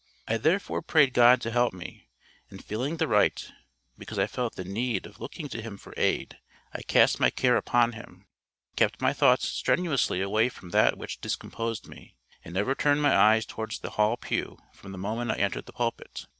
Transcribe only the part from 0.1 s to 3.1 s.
I therefore prayed God to help me; and feeling the